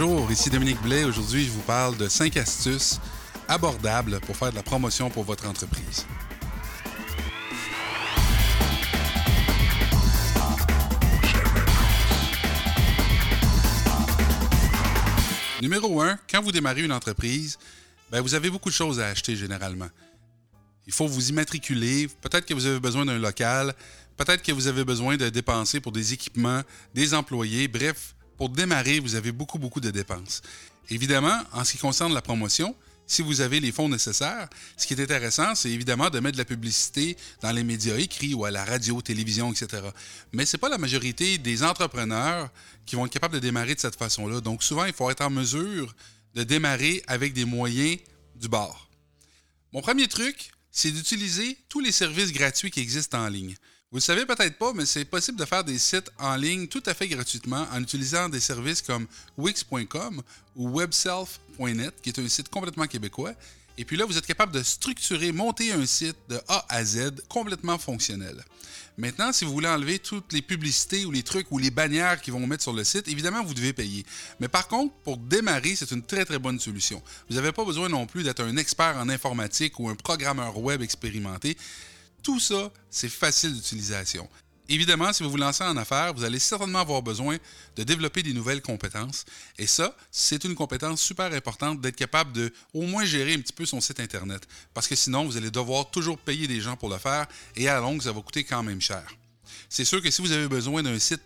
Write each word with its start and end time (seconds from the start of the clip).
Bonjour, 0.00 0.30
ici 0.30 0.48
Dominique 0.48 0.80
Blais. 0.80 1.02
Aujourd'hui, 1.02 1.44
je 1.44 1.50
vous 1.50 1.62
parle 1.62 1.96
de 1.96 2.06
5 2.06 2.36
astuces 2.36 3.00
abordables 3.48 4.20
pour 4.20 4.36
faire 4.36 4.52
de 4.52 4.54
la 4.54 4.62
promotion 4.62 5.10
pour 5.10 5.24
votre 5.24 5.48
entreprise. 5.48 6.06
Numéro 15.60 16.00
1, 16.00 16.16
quand 16.30 16.42
vous 16.42 16.52
démarrez 16.52 16.84
une 16.84 16.92
entreprise, 16.92 17.58
ben, 18.12 18.20
vous 18.20 18.34
avez 18.34 18.50
beaucoup 18.50 18.68
de 18.68 18.74
choses 18.74 19.00
à 19.00 19.08
acheter 19.08 19.34
généralement. 19.34 19.88
Il 20.86 20.92
faut 20.92 21.08
vous 21.08 21.30
immatriculer. 21.30 22.06
Peut-être 22.20 22.46
que 22.46 22.54
vous 22.54 22.66
avez 22.66 22.78
besoin 22.78 23.04
d'un 23.04 23.18
local. 23.18 23.74
Peut-être 24.16 24.44
que 24.44 24.52
vous 24.52 24.68
avez 24.68 24.84
besoin 24.84 25.16
de 25.16 25.28
dépenser 25.28 25.80
pour 25.80 25.90
des 25.90 26.12
équipements, 26.12 26.62
des 26.94 27.14
employés. 27.14 27.66
Bref, 27.66 28.14
pour 28.38 28.48
démarrer, 28.48 29.00
vous 29.00 29.16
avez 29.16 29.32
beaucoup, 29.32 29.58
beaucoup 29.58 29.80
de 29.80 29.90
dépenses. 29.90 30.40
Évidemment, 30.88 31.42
en 31.52 31.64
ce 31.64 31.72
qui 31.72 31.78
concerne 31.78 32.14
la 32.14 32.22
promotion, 32.22 32.74
si 33.06 33.22
vous 33.22 33.40
avez 33.40 33.58
les 33.58 33.72
fonds 33.72 33.88
nécessaires, 33.88 34.48
ce 34.76 34.86
qui 34.86 34.94
est 34.94 35.00
intéressant, 35.02 35.54
c'est 35.54 35.70
évidemment 35.70 36.08
de 36.08 36.20
mettre 36.20 36.36
de 36.36 36.42
la 36.42 36.44
publicité 36.44 37.16
dans 37.40 37.50
les 37.50 37.64
médias 37.64 37.96
écrits 37.96 38.34
ou 38.34 38.44
à 38.44 38.50
la 38.50 38.64
radio, 38.64 39.00
télévision, 39.02 39.50
etc. 39.50 39.82
Mais 40.32 40.46
ce 40.46 40.56
n'est 40.56 40.60
pas 40.60 40.68
la 40.68 40.78
majorité 40.78 41.38
des 41.38 41.62
entrepreneurs 41.62 42.50
qui 42.86 42.96
vont 42.96 43.06
être 43.06 43.12
capables 43.12 43.34
de 43.34 43.40
démarrer 43.40 43.74
de 43.74 43.80
cette 43.80 43.96
façon-là. 43.96 44.40
Donc 44.40 44.62
souvent, 44.62 44.84
il 44.84 44.92
faut 44.92 45.10
être 45.10 45.22
en 45.22 45.30
mesure 45.30 45.94
de 46.34 46.44
démarrer 46.44 47.02
avec 47.06 47.32
des 47.32 47.44
moyens 47.44 47.98
du 48.36 48.48
bord. 48.48 48.88
Mon 49.72 49.80
premier 49.80 50.06
truc, 50.06 50.50
c'est 50.70 50.90
d'utiliser 50.92 51.58
tous 51.68 51.80
les 51.80 51.92
services 51.92 52.32
gratuits 52.32 52.70
qui 52.70 52.80
existent 52.80 53.18
en 53.18 53.28
ligne. 53.28 53.56
Vous 53.90 53.98
ne 53.98 54.02
savez 54.02 54.26
peut-être 54.26 54.58
pas, 54.58 54.74
mais 54.74 54.84
c'est 54.84 55.06
possible 55.06 55.38
de 55.38 55.46
faire 55.46 55.64
des 55.64 55.78
sites 55.78 56.10
en 56.18 56.36
ligne 56.36 56.66
tout 56.66 56.82
à 56.84 56.92
fait 56.92 57.08
gratuitement 57.08 57.66
en 57.72 57.82
utilisant 57.82 58.28
des 58.28 58.38
services 58.38 58.82
comme 58.82 59.06
Wix.com 59.38 60.22
ou 60.56 60.68
Webself.net, 60.68 61.94
qui 62.02 62.10
est 62.10 62.18
un 62.18 62.28
site 62.28 62.50
complètement 62.50 62.86
québécois. 62.86 63.32
Et 63.78 63.86
puis 63.86 63.96
là, 63.96 64.04
vous 64.04 64.18
êtes 64.18 64.26
capable 64.26 64.52
de 64.52 64.62
structurer, 64.62 65.32
monter 65.32 65.72
un 65.72 65.86
site 65.86 66.18
de 66.28 66.38
A 66.48 66.66
à 66.68 66.84
Z 66.84 67.12
complètement 67.30 67.78
fonctionnel. 67.78 68.44
Maintenant, 68.98 69.32
si 69.32 69.46
vous 69.46 69.52
voulez 69.52 69.68
enlever 69.68 69.98
toutes 70.00 70.34
les 70.34 70.42
publicités 70.42 71.06
ou 71.06 71.10
les 71.10 71.22
trucs 71.22 71.50
ou 71.50 71.56
les 71.56 71.70
bannières 71.70 72.20
qui 72.20 72.30
vont 72.30 72.46
mettre 72.46 72.64
sur 72.64 72.74
le 72.74 72.84
site, 72.84 73.08
évidemment, 73.08 73.42
vous 73.42 73.54
devez 73.54 73.72
payer. 73.72 74.04
Mais 74.38 74.48
par 74.48 74.68
contre, 74.68 74.92
pour 75.02 75.16
démarrer, 75.16 75.76
c'est 75.76 75.92
une 75.92 76.02
très 76.02 76.26
très 76.26 76.38
bonne 76.38 76.60
solution. 76.60 77.00
Vous 77.30 77.36
n'avez 77.36 77.52
pas 77.52 77.64
besoin 77.64 77.88
non 77.88 78.04
plus 78.04 78.22
d'être 78.22 78.42
un 78.42 78.58
expert 78.58 78.98
en 78.98 79.08
informatique 79.08 79.80
ou 79.80 79.88
un 79.88 79.94
programmeur 79.94 80.58
web 80.58 80.82
expérimenté. 80.82 81.56
Tout 82.22 82.40
ça, 82.40 82.70
c'est 82.90 83.08
facile 83.08 83.54
d'utilisation. 83.54 84.28
Évidemment, 84.70 85.12
si 85.14 85.22
vous 85.22 85.30
vous 85.30 85.38
lancez 85.38 85.64
en 85.64 85.76
affaires, 85.78 86.12
vous 86.12 86.24
allez 86.24 86.38
certainement 86.38 86.80
avoir 86.80 87.00
besoin 87.00 87.38
de 87.76 87.82
développer 87.84 88.22
des 88.22 88.34
nouvelles 88.34 88.60
compétences. 88.60 89.24
Et 89.56 89.66
ça, 89.66 89.96
c'est 90.10 90.44
une 90.44 90.54
compétence 90.54 91.00
super 91.00 91.32
importante 91.32 91.80
d'être 91.80 91.96
capable 91.96 92.32
de 92.32 92.52
au 92.74 92.82
moins 92.82 93.06
gérer 93.06 93.32
un 93.32 93.40
petit 93.40 93.54
peu 93.54 93.64
son 93.64 93.80
site 93.80 93.98
Internet. 93.98 94.46
Parce 94.74 94.86
que 94.86 94.94
sinon, 94.94 95.24
vous 95.24 95.38
allez 95.38 95.50
devoir 95.50 95.90
toujours 95.90 96.18
payer 96.18 96.46
des 96.46 96.60
gens 96.60 96.76
pour 96.76 96.90
le 96.90 96.98
faire 96.98 97.26
et 97.56 97.66
à 97.66 97.74
la 97.74 97.80
longue, 97.80 98.02
ça 98.02 98.12
va 98.12 98.20
coûter 98.20 98.44
quand 98.44 98.62
même 98.62 98.80
cher. 98.80 99.04
C'est 99.70 99.86
sûr 99.86 100.02
que 100.02 100.10
si 100.10 100.20
vous 100.20 100.32
avez 100.32 100.48
besoin 100.48 100.82
d'un 100.82 100.98
site 100.98 101.22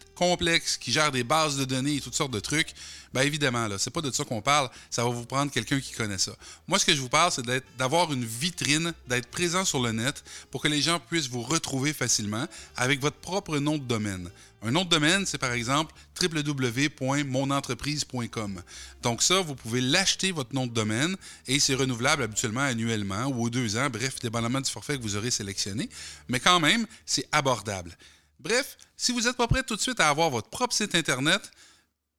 qui 0.80 0.92
gère 0.92 1.12
des 1.12 1.24
bases 1.24 1.56
de 1.56 1.64
données 1.64 1.96
et 1.96 2.00
toutes 2.00 2.14
sortes 2.14 2.32
de 2.32 2.40
trucs, 2.40 2.74
bien 3.12 3.22
évidemment, 3.22 3.68
là, 3.68 3.78
c'est 3.78 3.90
pas 3.90 4.00
de 4.00 4.10
ça 4.10 4.24
qu'on 4.24 4.40
parle, 4.40 4.70
ça 4.90 5.04
va 5.04 5.10
vous 5.10 5.26
prendre 5.26 5.50
quelqu'un 5.50 5.80
qui 5.80 5.92
connaît 5.92 6.18
ça. 6.18 6.32
Moi, 6.66 6.78
ce 6.78 6.86
que 6.86 6.94
je 6.94 7.00
vous 7.00 7.08
parle, 7.08 7.32
c'est 7.32 7.44
d'avoir 7.76 8.12
une 8.12 8.24
vitrine, 8.24 8.92
d'être 9.08 9.28
présent 9.28 9.64
sur 9.64 9.80
le 9.80 9.92
net 9.92 10.22
pour 10.50 10.62
que 10.62 10.68
les 10.68 10.82
gens 10.82 11.00
puissent 11.00 11.28
vous 11.28 11.42
retrouver 11.42 11.92
facilement 11.92 12.46
avec 12.76 13.00
votre 13.00 13.16
propre 13.16 13.58
nom 13.58 13.78
de 13.78 13.84
domaine. 13.84 14.30
Un 14.64 14.70
nom 14.70 14.84
de 14.84 14.90
domaine, 14.90 15.26
c'est 15.26 15.38
par 15.38 15.50
exemple 15.52 15.92
www.monentreprise.com. 16.22 18.62
Donc 19.02 19.22
ça, 19.22 19.40
vous 19.40 19.56
pouvez 19.56 19.80
l'acheter, 19.80 20.30
votre 20.30 20.54
nom 20.54 20.68
de 20.68 20.72
domaine, 20.72 21.16
et 21.48 21.58
c'est 21.58 21.74
renouvelable 21.74 22.22
habituellement 22.22 22.60
annuellement 22.60 23.26
ou 23.26 23.42
aux 23.42 23.50
deux 23.50 23.76
ans, 23.76 23.90
bref, 23.90 24.20
dépendamment 24.20 24.60
du 24.60 24.70
forfait 24.70 24.96
que 24.96 25.02
vous 25.02 25.16
aurez 25.16 25.32
sélectionné. 25.32 25.88
Mais 26.28 26.38
quand 26.38 26.60
même, 26.60 26.86
c'est 27.04 27.26
abordable. 27.32 27.98
Bref, 28.42 28.76
si 28.96 29.12
vous 29.12 29.20
n'êtes 29.20 29.36
pas 29.36 29.46
prêt 29.46 29.62
tout 29.62 29.76
de 29.76 29.80
suite 29.80 30.00
à 30.00 30.08
avoir 30.08 30.28
votre 30.28 30.48
propre 30.48 30.74
site 30.74 30.96
Internet, 30.96 31.48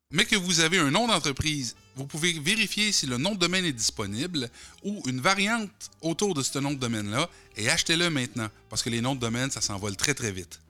mais 0.10 0.24
que 0.24 0.38
vous 0.38 0.62
avez 0.62 0.78
un 0.78 0.90
nom 0.90 1.06
d'entreprise, 1.06 1.76
vous 1.98 2.08
pouvez 2.08 2.40
vérifier 2.40 2.94
si 2.94 3.06
le 3.08 3.18
nom 3.18 3.34
de 3.34 3.40
domaine 3.40 3.66
est 3.66 3.74
disponible 3.74 4.50
ou 4.84 5.04
une 5.08 5.20
variante 5.20 5.70
autour 6.02 6.34
de 6.34 6.42
ce 6.42 6.60
nom 6.60 6.72
de 6.72 6.80
domaine-là 6.80 7.30
et 7.58 7.70
achetez-le 7.70 8.10
maintenant 8.10 8.48
parce 8.70 8.82
que 8.82 8.90
les 8.90 9.02
noms 9.02 9.16
de 9.16 9.20
domaine, 9.20 9.52
ça 9.52 9.60
s'envole 9.60 9.98
très 9.98 10.14
très 10.14 10.32
vite. 10.32 10.62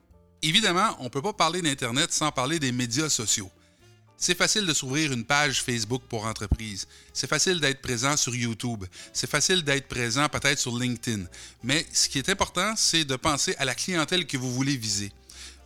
Évidemment, 0.42 0.96
on 0.98 1.04
ne 1.04 1.08
peut 1.08 1.22
pas 1.22 1.32
parler 1.32 1.62
d'Internet 1.62 2.12
sans 2.12 2.32
parler 2.32 2.58
des 2.58 2.72
médias 2.72 3.08
sociaux. 3.08 3.50
C'est 4.16 4.36
facile 4.36 4.66
de 4.66 4.74
s'ouvrir 4.74 5.12
une 5.12 5.24
page 5.24 5.62
Facebook 5.62 6.02
pour 6.08 6.26
entreprise. 6.26 6.88
C'est 7.12 7.28
facile 7.28 7.60
d'être 7.60 7.80
présent 7.80 8.16
sur 8.16 8.34
YouTube. 8.34 8.84
C'est 9.12 9.30
facile 9.30 9.62
d'être 9.62 9.86
présent 9.86 10.28
peut-être 10.28 10.58
sur 10.58 10.76
LinkedIn. 10.76 11.24
Mais 11.62 11.86
ce 11.92 12.08
qui 12.08 12.18
est 12.18 12.28
important, 12.28 12.74
c'est 12.76 13.04
de 13.04 13.16
penser 13.16 13.54
à 13.58 13.64
la 13.64 13.74
clientèle 13.74 14.26
que 14.26 14.36
vous 14.36 14.52
voulez 14.52 14.76
viser 14.76 15.12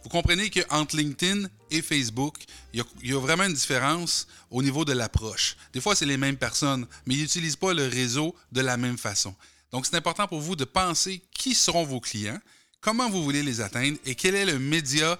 vous 0.08 0.12
comprenez 0.22 0.48
qu'entre 0.48 0.96
LinkedIn 0.96 1.48
et 1.70 1.82
Facebook, 1.82 2.38
il 2.72 2.82
y, 3.02 3.12
a, 3.12 3.18
vraiment 3.18 3.44
une 3.44 3.52
différence 3.52 4.26
au 4.50 4.62
niveau 4.62 4.86
de 4.86 4.94
l'approche. 4.94 5.54
Des 5.74 5.82
fois, 5.82 5.94
c'est 5.94 6.06
les 6.06 6.16
mêmes 6.16 6.38
personnes, 6.38 6.86
mais 7.04 7.12
ils 7.12 7.20
n'utilisent 7.20 7.56
pas 7.56 7.74
le 7.74 7.86
réseau 7.86 8.34
de 8.50 8.62
la 8.62 8.78
même 8.78 8.96
façon. 8.96 9.34
Donc, 9.70 9.84
c'est 9.84 9.96
important 9.96 10.26
pour 10.26 10.40
vous 10.40 10.56
de 10.56 10.64
penser 10.64 11.20
qui 11.30 11.54
seront 11.54 11.84
vos 11.84 12.00
clients, 12.00 12.38
comment 12.80 13.10
vous 13.10 13.22
voulez 13.22 13.42
les 13.42 13.60
atteindre 13.60 13.98
et 14.06 14.14
quel 14.14 14.34
est 14.34 14.46
le 14.46 14.58
média 14.58 15.18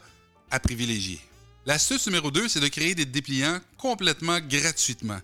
à 0.51 0.59
privilégier. 0.59 1.21
L'astuce 1.67 2.07
numéro 2.07 2.31
2, 2.31 2.49
c'est 2.49 2.61
de 2.61 2.69
créer 2.69 2.95
des 2.95 3.05
dépliants 3.05 3.61
complètement 3.77 4.41
gratuitement. 4.41 5.21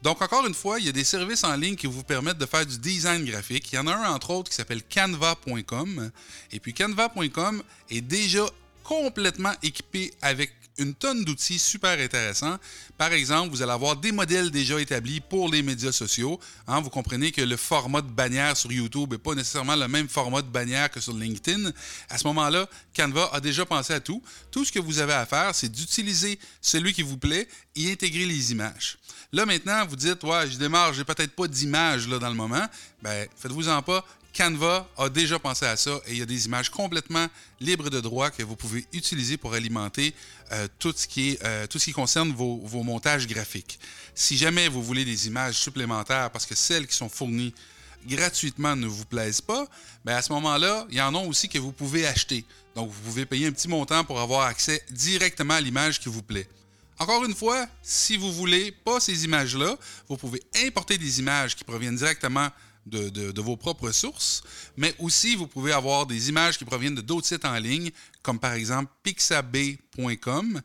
Donc, 0.00 0.22
encore 0.22 0.46
une 0.46 0.54
fois, 0.54 0.78
il 0.78 0.86
y 0.86 0.88
a 0.88 0.92
des 0.92 1.02
services 1.02 1.42
en 1.42 1.56
ligne 1.56 1.74
qui 1.74 1.88
vous 1.88 2.04
permettent 2.04 2.38
de 2.38 2.46
faire 2.46 2.64
du 2.64 2.78
design 2.78 3.24
graphique. 3.24 3.72
Il 3.72 3.74
y 3.74 3.78
en 3.80 3.88
a 3.88 3.96
un, 3.96 4.12
entre 4.12 4.30
autres, 4.30 4.50
qui 4.50 4.54
s'appelle 4.54 4.84
canva.com. 4.84 6.12
Et 6.52 6.60
puis, 6.60 6.72
canva.com 6.72 7.64
est 7.90 8.00
déjà 8.00 8.46
complètement 8.88 9.52
équipé 9.62 10.14
avec 10.22 10.50
une 10.78 10.94
tonne 10.94 11.22
d'outils 11.22 11.58
super 11.58 11.98
intéressants. 11.98 12.56
Par 12.96 13.12
exemple, 13.12 13.50
vous 13.50 13.60
allez 13.60 13.72
avoir 13.72 13.96
des 13.96 14.12
modèles 14.12 14.50
déjà 14.50 14.80
établis 14.80 15.20
pour 15.20 15.50
les 15.50 15.60
médias 15.60 15.92
sociaux. 15.92 16.40
Hein. 16.66 16.80
vous 16.80 16.88
comprenez 16.88 17.30
que 17.30 17.42
le 17.42 17.58
format 17.58 18.00
de 18.00 18.06
bannière 18.08 18.56
sur 18.56 18.72
YouTube 18.72 19.12
n'est 19.12 19.18
pas 19.18 19.34
nécessairement 19.34 19.76
le 19.76 19.88
même 19.88 20.08
format 20.08 20.40
de 20.40 20.46
bannière 20.46 20.90
que 20.90 21.00
sur 21.00 21.12
LinkedIn. 21.12 21.70
À 22.08 22.16
ce 22.16 22.26
moment-là, 22.28 22.66
Canva 22.96 23.28
a 23.34 23.40
déjà 23.40 23.66
pensé 23.66 23.92
à 23.92 24.00
tout. 24.00 24.22
Tout 24.50 24.64
ce 24.64 24.72
que 24.72 24.78
vous 24.78 25.00
avez 25.00 25.12
à 25.12 25.26
faire, 25.26 25.54
c'est 25.54 25.68
d'utiliser 25.68 26.38
celui 26.62 26.94
qui 26.94 27.02
vous 27.02 27.18
plaît 27.18 27.46
et 27.76 27.92
intégrer 27.92 28.24
les 28.24 28.52
images. 28.52 28.96
Là, 29.32 29.44
maintenant, 29.44 29.84
vous 29.86 29.96
dites, 29.96 30.24
ouais, 30.24 30.48
je 30.50 30.56
démarre, 30.56 30.94
j'ai 30.94 31.04
peut-être 31.04 31.34
pas 31.34 31.46
d'image 31.46 32.06
dans 32.08 32.28
le 32.30 32.34
moment. 32.34 32.66
Ben, 33.02 33.28
faites-vous-en 33.36 33.82
pas. 33.82 34.02
Canva 34.38 34.88
a 34.96 35.08
déjà 35.08 35.40
pensé 35.40 35.66
à 35.66 35.76
ça 35.76 36.00
et 36.06 36.12
il 36.12 36.18
y 36.18 36.22
a 36.22 36.26
des 36.26 36.46
images 36.46 36.70
complètement 36.70 37.26
libres 37.58 37.90
de 37.90 38.00
droit 38.00 38.30
que 38.30 38.44
vous 38.44 38.54
pouvez 38.54 38.86
utiliser 38.92 39.36
pour 39.36 39.52
alimenter 39.52 40.14
euh, 40.52 40.68
tout, 40.78 40.94
ce 40.96 41.08
qui 41.08 41.30
est, 41.30 41.44
euh, 41.44 41.66
tout 41.66 41.80
ce 41.80 41.86
qui 41.86 41.92
concerne 41.92 42.32
vos, 42.32 42.84
montages 42.84 43.26
graphiques. 43.26 43.80
Si 44.14 44.36
jamais 44.36 44.68
vous 44.68 44.80
voulez 44.80 45.04
des 45.04 45.26
images 45.26 45.56
supplémentaires 45.56 46.30
parce 46.30 46.46
que 46.46 46.54
celles 46.54 46.86
qui 46.86 46.94
sont 46.94 47.08
fournies 47.08 47.52
gratuitement 48.06 48.76
ne 48.76 48.86
vous 48.86 49.04
plaisent 49.04 49.40
pas, 49.40 49.66
bien 50.04 50.14
à 50.14 50.22
ce 50.22 50.32
moment-là, 50.34 50.86
il 50.88 50.96
y 50.96 51.00
en 51.00 51.16
a 51.16 51.18
aussi 51.18 51.48
que 51.48 51.58
vous 51.58 51.72
pouvez 51.72 52.06
acheter. 52.06 52.44
Donc, 52.76 52.90
vous 52.92 53.00
pouvez 53.10 53.26
payer 53.26 53.48
un 53.48 53.52
petit 53.52 53.66
montant 53.66 54.04
pour 54.04 54.20
avoir 54.20 54.42
accès 54.42 54.84
directement 54.92 55.54
à 55.54 55.60
l'image 55.60 55.98
qui 55.98 56.08
vous 56.08 56.22
plaît. 56.22 56.46
Encore 57.00 57.24
une 57.24 57.34
fois, 57.34 57.66
si 57.82 58.16
vous 58.16 58.32
voulez 58.32 58.70
pas 58.70 59.00
ces 59.00 59.24
images-là, 59.24 59.76
vous 60.08 60.16
pouvez 60.16 60.40
importer 60.64 60.96
des 60.96 61.18
images 61.18 61.56
qui 61.56 61.64
proviennent 61.64 61.96
directement 61.96 62.50
de, 62.88 63.40
vos 63.40 63.56
propres 63.56 63.92
sources, 63.92 64.42
mais 64.76 64.94
aussi 64.98 65.36
vous 65.36 65.46
pouvez 65.46 65.72
avoir 65.72 66.06
des 66.06 66.28
images 66.28 66.58
qui 66.58 66.64
proviennent 66.64 66.94
de 66.94 67.00
d'autres 67.00 67.26
sites 67.26 67.44
en 67.44 67.58
ligne, 67.58 67.90
comme 68.22 68.38
par 68.38 68.52
exemple 68.52 68.92
pixabay.com. 69.02 70.60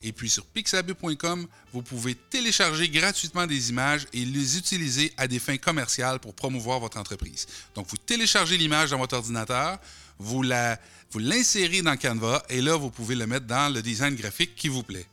Et 0.00 0.12
puis 0.12 0.30
sur 0.30 0.46
pixabay.com, 0.46 1.48
vous 1.72 1.82
pouvez 1.82 2.14
télécharger 2.14 2.88
gratuitement 2.88 3.46
des 3.46 3.70
images 3.70 4.06
et 4.12 4.24
les 4.24 4.56
utiliser 4.56 5.12
à 5.16 5.26
des 5.26 5.40
fins 5.40 5.56
commerciales 5.56 6.20
pour 6.20 6.34
promouvoir 6.34 6.78
votre 6.78 6.98
entreprise. 6.98 7.46
Donc 7.74 7.88
vous 7.88 7.96
téléchargez 7.96 8.56
l'image 8.56 8.90
dans 8.90 8.98
votre 8.98 9.16
ordinateur, 9.16 9.78
vous 10.20 10.42
l'insérez 10.42 11.78
vous 11.78 11.84
dans 11.84 11.96
Canva 11.96 12.44
et 12.48 12.60
là 12.60 12.76
vous 12.76 12.90
pouvez 12.90 13.16
le 13.16 13.26
mettre 13.26 13.46
dans 13.46 13.72
le 13.72 13.82
design 13.82 14.14
graphique 14.14 14.54
qui 14.54 14.68
vous 14.68 14.84
plaît. 14.84 15.06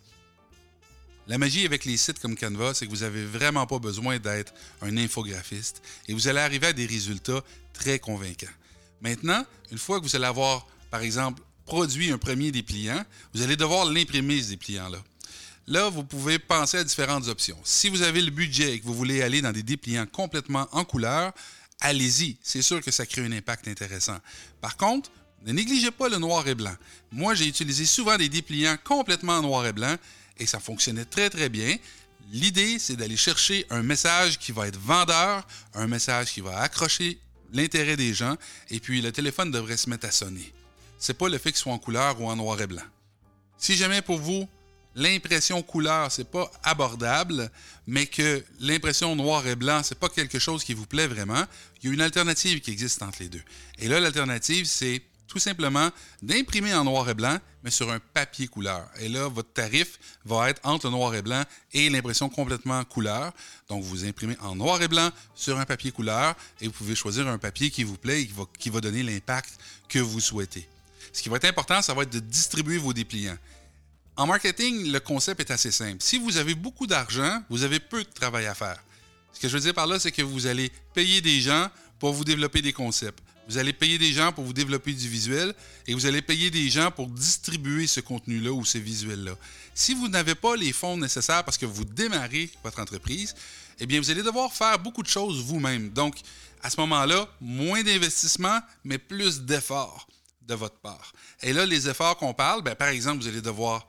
La 1.28 1.40
magie 1.40 1.66
avec 1.66 1.86
les 1.86 1.98
sites 1.98 2.20
comme 2.20 2.36
Canva, 2.36 2.74
c'est 2.74 2.86
que 2.86 2.92
vous 2.92 3.02
n'avez 3.02 3.26
vraiment 3.26 3.66
pas 3.66 3.80
besoin 3.80 4.20
d'être 4.20 4.54
un 4.82 4.96
infographiste 4.96 5.82
et 6.08 6.14
vous 6.14 6.28
allez 6.28 6.40
arriver 6.40 6.68
à 6.68 6.74
des 6.74 6.86
résultats 6.86 7.44
très 7.74 7.98
convaincants. 7.98 8.46
Maintenant, 9.02 9.44
une 9.72 9.80
fois 9.80 10.00
que 10.00 10.06
vous 10.06 10.16
allez 10.16 10.26
avoir, 10.26 10.68
par 10.92 11.02
exemple, 11.02 11.42
produit 11.66 12.12
un 12.12 12.20
premier 12.20 12.52
dépliant, 12.52 13.04
vous 13.34 13.42
allez 13.42 13.56
devoir 13.56 13.86
l'imprimer, 13.86 14.42
ce 14.42 14.50
dépliant-là. 14.50 15.00
Là, 15.68 15.90
vous 15.90 16.04
pouvez 16.04 16.38
penser 16.38 16.78
à 16.78 16.84
différentes 16.84 17.28
options. 17.28 17.58
Si 17.64 17.90
vous 17.90 18.04
avez 18.04 18.22
le 18.22 18.30
budget 18.30 18.76
et 18.76 18.80
que 18.80 18.86
vous 18.86 18.94
voulez 18.94 19.24
aller 19.24 19.42
dans 19.42 19.52
des 19.52 19.64
dépliants 19.64 20.06
complètement 20.06 20.68
en 20.72 20.86
couleur, 20.86 21.34
allez-y. 21.80 22.38
C'est 22.44 22.62
sûr 22.62 22.82
que 22.82 22.92
ça 22.92 23.08
crée 23.08 23.26
un 23.26 23.32
impact 23.32 23.68
intéressant. 23.68 24.20
Par 24.62 24.78
contre, 24.78 25.10
ne 25.46 25.54
négligez 25.54 25.92
pas 25.92 26.10
le 26.10 26.18
noir 26.18 26.48
et 26.48 26.56
blanc. 26.56 26.76
Moi, 27.12 27.36
j'ai 27.36 27.48
utilisé 27.48 27.86
souvent 27.86 28.18
des 28.18 28.30
dépliants 28.30 28.78
complètement 28.84 29.38
en 29.38 29.42
noir 29.44 29.66
et 29.66 29.74
blanc 29.74 29.96
et 30.38 30.46
ça 30.46 30.60
fonctionnait 30.60 31.06
très 31.06 31.30
très 31.30 31.50
bien. 31.50 31.78
L'idée, 32.32 32.80
c'est 32.80 32.96
d'aller 32.96 33.18
chercher 33.18 33.66
un 33.70 33.84
message 33.84 34.40
qui 34.40 34.52
va 34.52 34.68
être 34.68 34.80
vendeur, 34.80 35.48
un 35.76 35.88
message 35.88 36.32
qui 36.34 36.42
va 36.42 36.58
accrocher 36.60 37.20
l'intérêt 37.54 37.96
des 37.96 38.14
gens, 38.14 38.36
et 38.70 38.80
puis 38.80 39.02
le 39.02 39.12
téléphone 39.12 39.52
devrait 39.52 39.78
se 39.78 39.90
mettre 39.90 40.08
à 40.08 40.12
sonner. 40.12 40.52
C'est 40.98 41.14
pas 41.14 41.30
le 41.30 41.38
fait 41.38 41.52
qu'il 41.52 41.60
soit 41.60 41.74
en 41.74 41.78
couleur 41.78 42.20
ou 42.20 42.28
en 42.28 42.36
noir 42.36 42.60
et 42.60 42.68
blanc. 42.68 42.84
Si 43.58 43.76
jamais 43.76 44.02
pour 44.02 44.18
vous, 44.18 44.50
l'impression 44.96 45.62
couleur, 45.62 46.12
c'est 46.12 46.30
pas 46.30 46.52
abordable, 46.64 47.52
mais 47.86 48.08
que 48.08 48.44
l'impression 48.60 49.16
noir 49.16 49.46
et 49.48 49.56
blanc, 49.56 49.82
c'est 49.84 50.00
pas 50.00 50.10
quelque 50.10 50.40
chose 50.40 50.64
qui 50.64 50.74
vous 50.74 50.88
plaît 50.88 51.08
vraiment, 51.08 51.44
il 51.82 51.88
y 51.88 51.92
a 51.92 51.94
une 51.94 52.02
alternative 52.02 52.60
qui 52.62 52.72
existe 52.72 53.04
entre 53.04 53.22
les 53.22 53.30
deux. 53.30 53.44
Et 53.78 53.88
là, 53.88 54.00
l'alternative, 54.00 54.66
c'est 54.66 55.02
tout 55.28 55.40
simplement 55.40 55.90
d'imprimer 56.22 56.74
en 56.74 56.84
noir 56.84 57.10
et 57.10 57.14
blanc, 57.14 57.38
mais 57.64 57.72
sur 57.72 57.92
un 57.92 58.00
papier 58.00 58.48
couleur. 58.48 58.88
Et 59.00 59.10
là, 59.10 59.28
votre 59.28 59.52
tarif 59.52 60.00
va 60.24 60.50
être 60.50 60.62
entre 60.64 60.88
le 60.88 60.92
noir 60.92 61.16
et 61.16 61.22
blanc 61.22 61.44
et 61.74 61.90
l'impression 61.90 62.30
complètement 62.30 62.84
couleur. 62.84 63.34
Donc, 63.68 63.84
vous 63.84 64.06
imprimez 64.06 64.38
en 64.42 64.56
noir 64.56 64.82
et 64.82 64.88
blanc 64.88 65.10
sur 65.34 65.60
un 65.60 65.66
papier 65.66 65.92
couleur 65.92 66.36
et 66.62 66.68
vous 66.68 66.74
pouvez 66.74 66.96
choisir 66.96 67.28
un 67.28 67.38
papier 67.38 67.72
qui 67.72 67.84
vous 67.84 67.98
plaît 67.98 68.22
et 68.22 68.28
qui 68.28 68.34
va, 68.34 68.44
qui 68.60 68.70
va 68.70 68.82
donner 68.82 69.04
l'impact 69.04 69.58
que 69.90 70.00
vous 70.00 70.20
souhaitez. 70.20 70.68
Ce 71.12 71.22
qui 71.24 71.30
va 71.30 71.38
être 71.38 71.46
important, 71.46 71.82
ça 71.82 71.94
va 71.94 72.04
être 72.04 72.14
de 72.14 72.20
distribuer 72.20 72.78
vos 72.78 72.94
dépliants. 72.94 73.38
En 74.18 74.28
marketing, 74.28 74.92
le 74.92 75.00
concept 75.00 75.42
est 75.42 75.52
assez 75.52 75.72
simple. 75.72 75.98
Si 76.00 76.18
vous 76.18 76.38
avez 76.38 76.56
beaucoup 76.56 76.88
d'argent, 76.88 77.44
vous 77.50 77.64
avez 77.64 77.80
peu 77.80 78.04
de 78.04 78.10
travail 78.10 78.46
à 78.46 78.54
faire. 78.54 78.82
Ce 79.34 79.40
que 79.40 79.50
je 79.50 79.54
veux 79.54 79.60
dire 79.60 79.74
par 79.74 79.88
là, 79.88 80.00
c'est 80.00 80.12
que 80.12 80.22
vous 80.22 80.46
allez 80.48 80.72
payer 80.94 81.20
des 81.20 81.42
gens 81.42 81.70
pour 82.00 82.14
vous 82.14 82.24
développer 82.24 82.62
des 82.62 82.72
concepts. 82.72 83.22
Vous 83.48 83.58
allez 83.58 83.74
payer 83.74 83.98
des 83.98 84.12
gens 84.12 84.32
pour 84.32 84.44
vous 84.44 84.54
développer 84.54 84.94
du 84.94 85.08
visuel 85.08 85.54
et 85.88 85.94
vous 85.94 86.06
allez 86.06 86.22
payer 86.22 86.50
des 86.50 86.70
gens 86.70 86.90
pour 86.90 87.08
distribuer 87.08 87.86
ce 87.86 88.00
contenu-là 88.00 88.52
ou 88.52 88.66
ce 88.66 88.78
visuel-là. 88.78 89.36
Si 89.74 89.94
vous 89.94 90.08
n'avez 90.08 90.36
pas 90.36 90.56
les 90.56 90.74
fonds 90.74 90.98
nécessaires 90.98 91.44
parce 91.44 91.58
que 91.58 91.66
vous 91.66 91.86
démarrez 91.86 92.50
votre 92.64 92.80
entreprise, 92.80 93.36
eh 93.80 93.86
bien, 93.86 94.00
vous 94.00 94.10
allez 94.10 94.24
devoir 94.24 94.52
faire 94.52 94.80
beaucoup 94.80 95.04
de 95.04 95.08
choses 95.08 95.44
vous-même. 95.44 95.90
Donc, 95.90 96.16
à 96.64 96.70
ce 96.70 96.80
moment-là, 96.80 97.28
moins 97.40 97.84
d'investissement, 97.84 98.60
mais 98.84 98.98
plus 98.98 99.42
d'efforts 99.42 100.08
de 100.48 100.56
votre 100.56 100.78
part. 100.78 101.14
Et 101.42 101.54
là, 101.54 101.66
les 101.66 101.88
efforts 101.90 102.18
qu'on 102.18 102.34
parle, 102.34 102.62
ben, 102.64 102.76
par 102.76 102.88
exemple, 102.88 103.22
vous 103.22 103.28
allez 103.28 103.42
devoir 103.42 103.88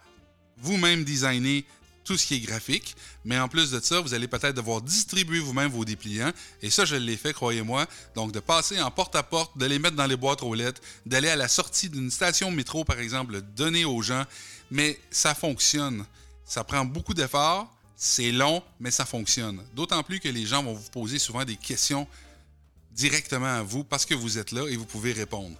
vous-même 0.58 1.04
designer 1.04 1.64
tout 2.06 2.16
ce 2.16 2.24
qui 2.24 2.36
est 2.36 2.40
graphique, 2.40 2.96
mais 3.24 3.38
en 3.38 3.48
plus 3.48 3.72
de 3.72 3.80
ça, 3.80 4.00
vous 4.00 4.14
allez 4.14 4.28
peut-être 4.28 4.54
devoir 4.54 4.80
distribuer 4.80 5.40
vous-même 5.40 5.70
vos 5.70 5.84
dépliants. 5.84 6.32
Et 6.62 6.70
ça, 6.70 6.84
je 6.84 6.94
l'ai 6.94 7.16
fait, 7.16 7.32
croyez-moi. 7.32 7.86
Donc, 8.14 8.32
de 8.32 8.40
passer 8.40 8.80
en 8.80 8.90
porte-à-porte, 8.90 9.58
de 9.58 9.66
les 9.66 9.80
mettre 9.80 9.96
dans 9.96 10.06
les 10.06 10.16
boîtes 10.16 10.42
aux 10.42 10.54
lettres, 10.54 10.80
d'aller 11.04 11.28
à 11.28 11.36
la 11.36 11.48
sortie 11.48 11.90
d'une 11.90 12.10
station 12.10 12.50
métro, 12.50 12.84
par 12.84 13.00
exemple, 13.00 13.32
le 13.32 13.42
donner 13.42 13.84
aux 13.84 14.00
gens. 14.02 14.24
Mais 14.70 14.98
ça 15.10 15.34
fonctionne. 15.34 16.06
Ça 16.44 16.62
prend 16.62 16.84
beaucoup 16.84 17.12
d'efforts, 17.12 17.68
c'est 17.96 18.30
long, 18.30 18.62
mais 18.78 18.92
ça 18.92 19.04
fonctionne. 19.04 19.60
D'autant 19.74 20.02
plus 20.04 20.20
que 20.20 20.28
les 20.28 20.46
gens 20.46 20.62
vont 20.62 20.74
vous 20.74 20.90
poser 20.90 21.18
souvent 21.18 21.44
des 21.44 21.56
questions 21.56 22.06
directement 22.92 23.46
à 23.46 23.62
vous 23.62 23.82
parce 23.82 24.06
que 24.06 24.14
vous 24.14 24.38
êtes 24.38 24.52
là 24.52 24.66
et 24.68 24.76
vous 24.76 24.86
pouvez 24.86 25.12
répondre. 25.12 25.56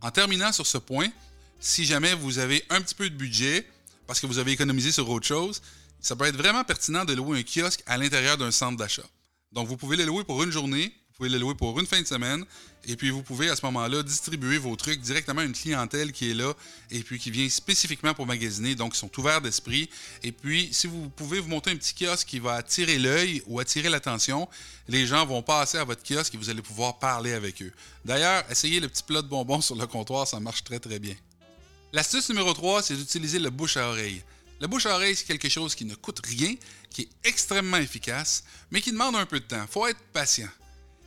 En 0.00 0.10
terminant 0.10 0.52
sur 0.52 0.66
ce 0.66 0.78
point, 0.78 1.08
si 1.58 1.84
jamais 1.84 2.14
vous 2.14 2.38
avez 2.38 2.64
un 2.70 2.80
petit 2.80 2.94
peu 2.94 3.10
de 3.10 3.14
budget, 3.14 3.66
parce 4.10 4.18
que 4.18 4.26
vous 4.26 4.38
avez 4.38 4.50
économisé 4.50 4.90
sur 4.90 5.08
autre 5.08 5.24
chose, 5.28 5.62
ça 6.00 6.16
peut 6.16 6.24
être 6.24 6.36
vraiment 6.36 6.64
pertinent 6.64 7.04
de 7.04 7.14
louer 7.14 7.38
un 7.38 7.42
kiosque 7.44 7.80
à 7.86 7.96
l'intérieur 7.96 8.36
d'un 8.36 8.50
centre 8.50 8.76
d'achat. 8.76 9.04
Donc, 9.52 9.68
vous 9.68 9.76
pouvez 9.76 9.96
le 9.96 10.04
louer 10.04 10.24
pour 10.24 10.42
une 10.42 10.50
journée, 10.50 10.86
vous 10.86 11.16
pouvez 11.16 11.28
le 11.28 11.38
louer 11.38 11.54
pour 11.54 11.78
une 11.78 11.86
fin 11.86 12.00
de 12.00 12.06
semaine, 12.08 12.44
et 12.88 12.96
puis 12.96 13.10
vous 13.10 13.22
pouvez 13.22 13.50
à 13.50 13.54
ce 13.54 13.64
moment-là 13.66 14.02
distribuer 14.02 14.58
vos 14.58 14.74
trucs 14.74 15.00
directement 15.00 15.42
à 15.42 15.44
une 15.44 15.52
clientèle 15.52 16.10
qui 16.10 16.28
est 16.28 16.34
là 16.34 16.52
et 16.90 17.04
puis 17.04 17.20
qui 17.20 17.30
vient 17.30 17.48
spécifiquement 17.48 18.12
pour 18.12 18.26
magasiner, 18.26 18.74
donc 18.74 18.96
ils 18.96 18.98
sont 18.98 19.16
ouverts 19.20 19.42
d'esprit. 19.42 19.88
Et 20.24 20.32
puis, 20.32 20.70
si 20.72 20.88
vous 20.88 21.08
pouvez 21.10 21.38
vous 21.38 21.48
monter 21.48 21.70
un 21.70 21.76
petit 21.76 21.94
kiosque 21.94 22.26
qui 22.26 22.40
va 22.40 22.54
attirer 22.54 22.98
l'œil 22.98 23.44
ou 23.46 23.60
attirer 23.60 23.90
l'attention, 23.90 24.48
les 24.88 25.06
gens 25.06 25.24
vont 25.24 25.44
passer 25.44 25.78
à 25.78 25.84
votre 25.84 26.02
kiosque 26.02 26.34
et 26.34 26.36
vous 26.36 26.50
allez 26.50 26.62
pouvoir 26.62 26.98
parler 26.98 27.32
avec 27.32 27.62
eux. 27.62 27.72
D'ailleurs, 28.04 28.42
essayez 28.50 28.80
le 28.80 28.88
petit 28.88 29.04
plat 29.04 29.22
de 29.22 29.28
bonbons 29.28 29.60
sur 29.60 29.76
le 29.76 29.86
comptoir, 29.86 30.26
ça 30.26 30.40
marche 30.40 30.64
très 30.64 30.80
très 30.80 30.98
bien. 30.98 31.14
L'astuce 31.92 32.28
numéro 32.28 32.54
3, 32.54 32.82
c'est 32.82 32.94
d'utiliser 32.94 33.40
le 33.40 33.50
bouche 33.50 33.76
à 33.76 33.88
oreille. 33.88 34.22
Le 34.60 34.68
bouche 34.68 34.86
à 34.86 34.94
oreille, 34.94 35.16
c'est 35.16 35.24
quelque 35.24 35.48
chose 35.48 35.74
qui 35.74 35.84
ne 35.84 35.96
coûte 35.96 36.24
rien, 36.24 36.54
qui 36.88 37.02
est 37.02 37.28
extrêmement 37.28 37.78
efficace, 37.78 38.44
mais 38.70 38.80
qui 38.80 38.92
demande 38.92 39.16
un 39.16 39.26
peu 39.26 39.40
de 39.40 39.44
temps. 39.44 39.62
Il 39.62 39.72
faut 39.72 39.86
être 39.88 40.00
patient. 40.12 40.48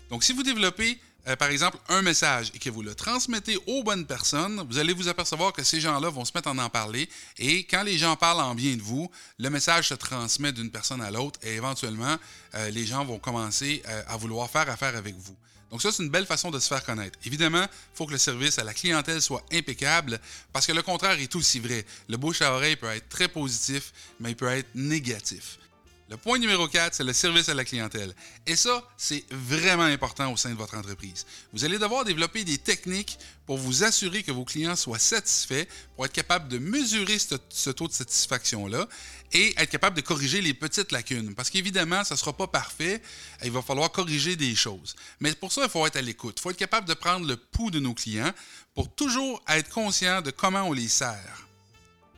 Donc, 0.09 0.25
si 0.25 0.33
vous 0.33 0.43
développez, 0.43 0.99
euh, 1.27 1.37
par 1.37 1.47
exemple, 1.49 1.77
un 1.87 2.01
message 2.01 2.51
et 2.53 2.59
que 2.59 2.69
vous 2.69 2.81
le 2.81 2.95
transmettez 2.95 3.57
aux 3.65 3.81
bonnes 3.81 4.05
personnes, 4.05 4.65
vous 4.69 4.77
allez 4.77 4.91
vous 4.91 5.07
apercevoir 5.07 5.53
que 5.53 5.63
ces 5.63 5.79
gens-là 5.79 6.09
vont 6.09 6.25
se 6.25 6.33
mettre 6.35 6.49
à 6.49 6.51
en 6.51 6.69
parler. 6.69 7.07
Et 7.37 7.63
quand 7.63 7.83
les 7.83 7.97
gens 7.97 8.17
parlent 8.17 8.41
en 8.41 8.53
bien 8.53 8.75
de 8.75 8.81
vous, 8.81 9.09
le 9.39 9.49
message 9.49 9.87
se 9.87 9.93
transmet 9.93 10.51
d'une 10.51 10.69
personne 10.69 11.01
à 11.01 11.11
l'autre 11.11 11.39
et 11.43 11.55
éventuellement, 11.55 12.17
euh, 12.55 12.69
les 12.71 12.85
gens 12.85 13.05
vont 13.05 13.19
commencer 13.19 13.81
euh, 13.87 14.03
à 14.07 14.17
vouloir 14.17 14.49
faire 14.49 14.69
affaire 14.69 14.97
avec 14.97 15.15
vous. 15.15 15.37
Donc 15.73 15.81
ça, 15.81 15.91
c'est 15.91 16.03
une 16.03 16.09
belle 16.09 16.27
façon 16.27 16.51
de 16.51 16.59
se 16.59 16.67
faire 16.67 16.85
connaître. 16.85 17.17
Évidemment, 17.25 17.63
il 17.63 17.97
faut 17.97 18.05
que 18.05 18.11
le 18.11 18.19
service 18.19 18.59
à 18.59 18.63
la 18.63 18.75
clientèle 18.75 19.23
soit 19.23 19.43
impeccable 19.51 20.19
parce 20.51 20.67
que 20.67 20.71
le 20.71 20.83
contraire 20.83 21.19
est 21.19 21.35
aussi 21.35 21.59
vrai. 21.59 21.83
Le 22.07 22.17
bouche 22.17 22.43
à 22.43 22.53
oreille 22.53 22.75
peut 22.75 22.91
être 22.91 23.09
très 23.09 23.27
positif, 23.27 23.91
mais 24.19 24.29
il 24.29 24.35
peut 24.35 24.49
être 24.49 24.69
négatif. 24.75 25.57
Le 26.09 26.17
point 26.17 26.37
numéro 26.37 26.67
4, 26.67 26.93
c'est 26.93 27.03
le 27.03 27.13
service 27.13 27.47
à 27.47 27.53
la 27.53 27.63
clientèle. 27.63 28.13
Et 28.45 28.57
ça, 28.57 28.83
c'est 28.97 29.23
vraiment 29.31 29.83
important 29.83 30.31
au 30.33 30.37
sein 30.37 30.49
de 30.49 30.55
votre 30.55 30.75
entreprise. 30.75 31.25
Vous 31.53 31.63
allez 31.63 31.79
devoir 31.79 32.03
développer 32.03 32.43
des 32.43 32.57
techniques 32.57 33.17
pour 33.45 33.57
vous 33.57 33.85
assurer 33.85 34.21
que 34.21 34.31
vos 34.31 34.43
clients 34.43 34.75
soient 34.75 34.99
satisfaits, 34.99 35.65
pour 35.95 36.05
être 36.05 36.11
capable 36.11 36.49
de 36.49 36.57
mesurer 36.57 37.17
ce, 37.19 37.69
taux 37.69 37.87
de 37.87 37.93
satisfaction-là 37.93 38.87
et 39.31 39.53
être 39.57 39.69
capable 39.69 39.95
de 39.95 40.01
corriger 40.01 40.41
les 40.41 40.53
petites 40.53 40.91
lacunes. 40.91 41.33
Parce 41.35 41.49
qu'évidemment, 41.49 42.03
ça 42.03 42.15
ne 42.15 42.19
sera 42.19 42.33
pas 42.33 42.47
parfait, 42.47 43.01
il 43.43 43.51
va 43.51 43.61
falloir 43.61 43.89
corriger 43.89 44.35
des 44.35 44.55
choses. 44.55 44.95
Mais 45.21 45.33
pour 45.33 45.53
ça, 45.53 45.63
il 45.63 45.69
faut 45.69 45.87
être 45.87 45.95
à 45.95 46.01
l'écoute. 46.01 46.35
Il 46.37 46.41
faut 46.41 46.51
être 46.51 46.57
capable 46.57 46.87
de 46.87 46.93
prendre 46.95 47.25
le 47.25 47.37
pouls 47.37 47.71
de 47.71 47.79
nos 47.79 47.93
clients 47.93 48.31
pour 48.75 48.93
toujours 48.93 49.41
être 49.47 49.69
conscient 49.69 50.21
de 50.21 50.31
comment 50.31 50.63
on 50.63 50.73
les 50.73 50.89
sert. 50.89 51.47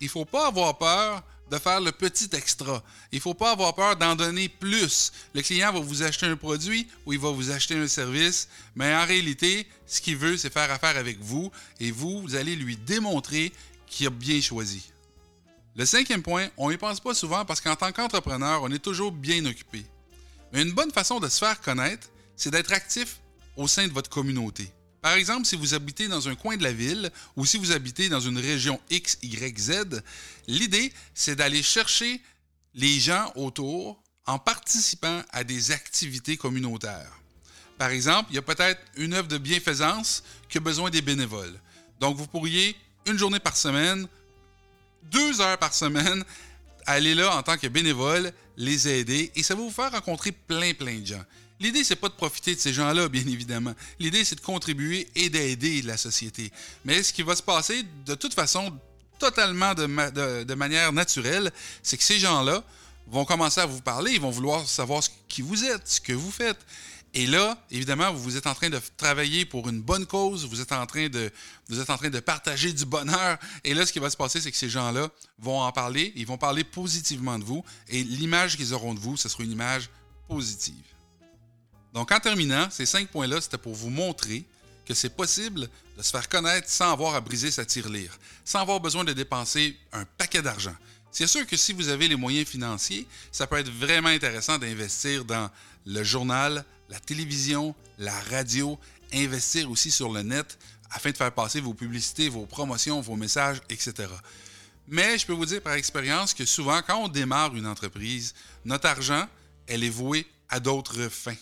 Il 0.01 0.05
ne 0.05 0.09
faut 0.09 0.25
pas 0.25 0.47
avoir 0.47 0.77
peur 0.77 1.23
de 1.51 1.57
faire 1.57 1.79
le 1.79 1.91
petit 1.91 2.29
extra. 2.33 2.83
Il 3.11 3.17
ne 3.17 3.21
faut 3.21 3.33
pas 3.33 3.51
avoir 3.51 3.75
peur 3.75 3.95
d'en 3.95 4.15
donner 4.15 4.49
plus. 4.49 5.11
Le 5.33 5.41
client 5.41 5.71
va 5.71 5.79
vous 5.79 6.03
acheter 6.03 6.25
un 6.25 6.35
produit 6.35 6.87
ou 7.05 7.13
il 7.13 7.19
va 7.19 7.29
vous 7.29 7.51
acheter 7.51 7.75
un 7.75 7.87
service, 7.87 8.47
mais 8.75 8.93
en 8.95 9.05
réalité, 9.05 9.67
ce 9.85 10.01
qu'il 10.01 10.17
veut, 10.17 10.37
c'est 10.37 10.51
faire 10.51 10.71
affaire 10.71 10.97
avec 10.97 11.19
vous 11.19 11.51
et 11.79 11.91
vous, 11.91 12.21
vous 12.21 12.35
allez 12.35 12.55
lui 12.55 12.77
démontrer 12.77 13.51
qu'il 13.87 14.07
a 14.07 14.09
bien 14.09 14.41
choisi. 14.41 14.91
Le 15.75 15.85
cinquième 15.85 16.23
point, 16.23 16.47
on 16.57 16.71
n'y 16.71 16.77
pense 16.77 16.99
pas 16.99 17.13
souvent 17.13 17.43
parce 17.45 17.61
qu'en 17.61 17.75
tant 17.75 17.91
qu'entrepreneur, 17.91 18.63
on 18.63 18.71
est 18.71 18.79
toujours 18.79 19.11
bien 19.11 19.45
occupé. 19.45 19.85
Mais 20.53 20.61
une 20.61 20.71
bonne 20.71 20.91
façon 20.91 21.19
de 21.19 21.27
se 21.27 21.39
faire 21.39 21.59
connaître, 21.59 22.07
c'est 22.37 22.51
d'être 22.51 22.71
actif 22.71 23.19
au 23.57 23.67
sein 23.67 23.87
de 23.87 23.93
votre 23.93 24.09
communauté. 24.09 24.71
Par 25.05 25.13
exemple, 25.13 25.45
si 25.45 25.55
vous 25.55 25.75
habitez 25.75 26.07
dans 26.07 26.29
un 26.29 26.33
coin 26.33 26.57
de 26.57 26.63
la 26.63 26.71
ville 26.71 27.11
ou 27.35 27.45
si 27.45 27.59
vous 27.59 27.71
habitez 27.71 28.09
dans 28.09 28.21
une 28.21 28.39
région 28.39 28.81
X, 28.89 29.19
Y, 29.21 29.59
Z, 29.59 30.01
l'idée, 30.47 30.91
c'est 31.13 31.35
d'aller 31.35 31.61
chercher 31.61 32.19
les 32.73 32.99
gens 32.99 33.31
autour 33.35 34.01
en 34.25 34.39
participant 34.39 35.21
à 35.31 35.43
des 35.43 35.69
activités 35.69 36.37
communautaires. 36.37 37.19
Par 37.77 37.91
exemple, 37.91 38.29
il 38.31 38.35
y 38.35 38.39
a 38.39 38.41
peut-être 38.41 38.81
une 38.97 39.13
œuvre 39.13 39.27
de 39.27 39.37
bienfaisance 39.37 40.23
qui 40.49 40.57
a 40.57 40.61
besoin 40.61 40.89
des 40.89 41.03
bénévoles. 41.03 41.53
Donc, 41.99 42.17
vous 42.17 42.25
pourriez, 42.25 42.75
une 43.05 43.19
journée 43.19 43.39
par 43.39 43.55
semaine, 43.57 44.07
deux 45.03 45.39
heures 45.39 45.59
par 45.59 45.75
semaine, 45.75 46.23
aller 46.87 47.13
là 47.13 47.37
en 47.37 47.43
tant 47.43 47.59
que 47.59 47.67
bénévole, 47.67 48.33
les 48.57 48.87
aider, 48.87 49.31
et 49.35 49.43
ça 49.43 49.53
va 49.53 49.61
vous 49.61 49.69
faire 49.69 49.91
rencontrer 49.91 50.31
plein, 50.31 50.73
plein 50.73 50.97
de 50.97 51.05
gens. 51.05 51.25
L'idée, 51.59 51.83
c'est 51.83 51.95
pas 51.95 52.09
de 52.09 52.13
profiter 52.13 52.53
de 52.53 52.59
ces 52.59 52.73
gens-là, 52.73 53.07
bien 53.07 53.25
évidemment. 53.27 53.73
L'idée, 53.99 54.25
c'est 54.25 54.35
de 54.35 54.41
contribuer 54.41 55.07
et 55.15 55.29
d'aider 55.29 55.81
la 55.83 55.97
société. 55.97 56.51
Mais 56.83 57.01
ce 57.01 57.13
qui 57.13 57.23
va 57.23 57.35
se 57.35 57.43
passer, 57.43 57.83
de 58.05 58.15
toute 58.15 58.33
façon, 58.33 58.77
totalement 59.19 59.73
de, 59.73 60.53
manière 60.53 60.91
naturelle, 60.91 61.51
c'est 61.81 61.97
que 61.97 62.03
ces 62.03 62.19
gens-là 62.19 62.63
vont 63.07 63.23
commencer 63.23 63.61
à 63.61 63.65
vous 63.65 63.81
parler, 63.81 64.11
ils 64.13 64.21
vont 64.21 64.31
vouloir 64.31 64.67
savoir 64.67 65.01
qui 65.29 65.41
vous 65.41 65.63
êtes, 65.63 65.87
ce 65.87 66.01
que 66.01 66.13
vous 66.13 66.31
faites. 66.31 66.59
Et 67.13 67.27
là, 67.27 67.57
évidemment, 67.71 68.11
vous 68.11 68.35
êtes 68.35 68.47
en 68.47 68.53
train 68.53 68.69
de 68.69 68.81
travailler 68.97 69.45
pour 69.45 69.69
une 69.69 69.81
bonne 69.81 70.05
cause, 70.05 70.45
vous 70.45 70.59
êtes 70.59 70.73
en 70.73 70.85
train 70.85 71.07
de, 71.07 71.31
vous 71.69 71.79
êtes 71.79 71.89
en 71.89 71.97
train 71.97 72.09
de 72.09 72.19
partager 72.19 72.73
du 72.73 72.83
bonheur. 72.83 73.37
Et 73.63 73.73
là, 73.73 73.85
ce 73.85 73.93
qui 73.93 73.99
va 73.99 74.09
se 74.09 74.17
passer, 74.17 74.41
c'est 74.41 74.51
que 74.51 74.57
ces 74.57 74.69
gens-là 74.69 75.07
vont 75.39 75.61
en 75.61 75.71
parler, 75.71 76.11
ils 76.17 76.27
vont 76.27 76.37
parler 76.37 76.65
positivement 76.65 77.39
de 77.39 77.45
vous. 77.45 77.63
Et 77.87 78.03
l'image 78.03 78.57
qu'ils 78.57 78.73
auront 78.73 78.93
de 78.93 78.99
vous, 78.99 79.15
ce 79.15 79.29
sera 79.29 79.43
une 79.43 79.51
image 79.53 79.89
positive. 80.27 80.94
Donc, 81.95 82.11
en 82.11 82.19
terminant, 82.19 82.67
ces 82.69 82.85
cinq 82.85 83.07
points-là, 83.07 83.39
c'était 83.39 83.57
pour 83.57 83.73
vous 83.73 83.89
montrer 83.89 84.43
que 84.85 84.93
c'est 84.93 85.15
possible 85.15 85.69
de 85.97 86.03
se 86.03 86.11
faire 86.11 86.27
connaître 86.27 86.69
sans 86.69 86.91
avoir 86.91 87.15
à 87.15 87.21
briser 87.21 87.51
sa 87.51 87.65
tirelire, 87.65 88.19
sans 88.43 88.59
avoir 88.59 88.81
besoin 88.81 89.05
de 89.05 89.13
dépenser 89.13 89.77
un 89.93 90.03
paquet 90.03 90.41
d'argent. 90.41 90.75
C'est 91.09 91.25
sûr 91.25 91.47
que 91.47 91.55
si 91.55 91.71
vous 91.71 91.87
avez 91.87 92.09
les 92.09 92.17
moyens 92.17 92.49
financiers, 92.49 93.07
ça 93.31 93.47
peut 93.47 93.55
être 93.55 93.71
vraiment 93.71 94.09
intéressant 94.09 94.57
d'investir 94.57 95.23
dans 95.23 95.49
le 95.85 96.03
journal, 96.03 96.65
la 96.89 96.99
télévision, 96.99 97.73
la 97.97 98.19
radio, 98.23 98.77
investir 99.13 99.71
aussi 99.71 99.89
sur 99.89 100.11
le 100.11 100.21
net 100.21 100.59
afin 100.91 101.11
de 101.11 101.17
faire 101.17 101.31
passer 101.31 101.61
vos 101.61 101.73
publicités, 101.73 102.27
vos 102.27 102.45
promotions, 102.45 102.99
vos 102.99 103.15
messages, 103.15 103.61
etc. 103.69 104.09
Mais 104.89 105.17
je 105.17 105.25
peux 105.25 105.33
vous 105.33 105.45
dire 105.45 105.61
par 105.61 105.73
expérience 105.73 106.33
que 106.33 106.43
souvent, 106.43 106.81
quand 106.85 107.05
on 107.05 107.07
démarre 107.07 107.55
une 107.55 107.65
entreprise, 107.65 108.35
notre 108.65 108.87
argent, 108.87 109.29
elle 109.65 109.85
est 109.85 109.89
vouée 109.89 110.27
à 110.49 110.59
d'autres 110.59 111.07
fins. 111.07 111.37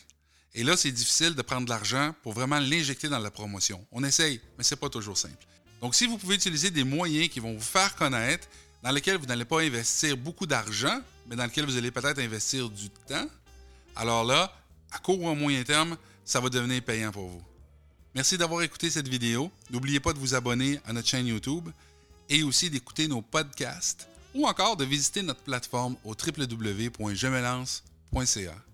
Et 0.56 0.64
là, 0.64 0.78
c'est 0.78 0.92
difficile 0.92 1.34
de 1.34 1.42
prendre 1.42 1.66
de 1.66 1.70
l'argent 1.70 2.14
pour 2.22 2.34
vraiment 2.34 2.60
l'injecter 2.60 3.10
dans 3.10 3.20
la 3.20 3.32
promotion. 3.32 3.86
On 3.92 4.04
essaye, 4.04 4.40
mais 4.58 4.64
ce 4.64 4.76
n'est 4.76 4.80
pas 4.80 4.90
toujours 4.90 5.18
simple. 5.18 5.48
Donc, 5.82 5.96
si 5.96 6.06
vous 6.06 6.18
pouvez 6.18 6.36
utiliser 6.36 6.70
des 6.70 6.84
moyens 6.84 7.30
qui 7.30 7.40
vont 7.40 7.54
vous 7.54 7.60
faire 7.60 7.96
connaître, 7.96 8.48
dans 8.84 8.92
lesquels 8.92 9.18
vous 9.18 9.26
n'allez 9.26 9.46
pas 9.46 9.62
investir 9.62 10.16
beaucoup 10.16 10.46
d'argent, 10.46 11.02
mais 11.28 11.36
dans 11.36 11.46
lesquels 11.46 11.66
vous 11.66 11.78
allez 11.78 11.90
peut-être 11.90 12.20
investir 12.20 12.70
du 12.70 12.90
temps, 12.90 13.28
alors 13.96 14.24
là, 14.24 14.54
à 14.92 15.00
court 15.00 15.20
ou 15.22 15.30
à 15.30 15.36
moyen 15.36 15.64
terme, 15.64 15.98
ça 16.24 16.40
va 16.40 16.50
devenir 16.50 16.84
payant 16.84 17.12
pour 17.12 17.30
vous. 17.30 17.42
Merci 18.14 18.38
d'avoir 18.38 18.62
écouté 18.62 18.92
cette 18.92 19.08
vidéo. 19.08 19.52
N'oubliez 19.72 20.00
pas 20.00 20.14
de 20.14 20.20
vous 20.20 20.36
abonner 20.36 20.80
à 20.86 20.94
notre 20.94 21.08
chaîne 21.08 21.26
YouTube 21.26 21.68
et 22.30 22.44
aussi 22.44 22.70
d'écouter 22.70 23.08
nos 23.08 23.24
podcasts 23.24 24.08
ou 24.36 24.46
encore 24.48 24.78
de 24.78 24.86
visiter 24.86 25.24
notre 25.24 25.42
plateforme 25.42 25.96
au 26.04 26.12
www.jemelance.ca. 26.12 28.73